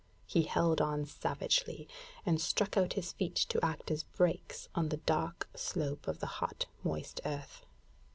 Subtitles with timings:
[0.25, 1.87] He held on savagely,
[2.25, 6.25] and struck out his feet to act as brakes on the dark slope of the
[6.41, 7.63] hot, moist earth.